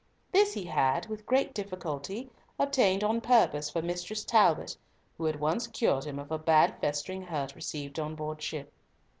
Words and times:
This 0.31 0.55
he 0.55 0.63
had, 0.65 1.05
with 1.09 1.27
great 1.27 1.53
difficulty, 1.53 2.31
obtained 2.57 3.03
on 3.03 3.21
purpose 3.21 3.69
for 3.69 3.83
Mistress 3.83 4.25
Talbot, 4.25 4.75
who 5.19 5.25
had 5.25 5.39
once 5.39 5.67
cured 5.67 6.05
him 6.05 6.17
of 6.17 6.31
a 6.31 6.39
bad 6.39 6.73
festering 6.81 7.21
hurt 7.21 7.53
received 7.53 7.99
on 7.99 8.15
board 8.15 8.41
ship. 8.41 8.73